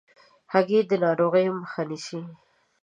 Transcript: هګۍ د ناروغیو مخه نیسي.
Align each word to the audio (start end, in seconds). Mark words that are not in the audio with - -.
هګۍ 0.51 0.79
د 0.89 0.91
ناروغیو 1.03 1.57
مخه 1.61 1.81
نیسي. 1.89 2.19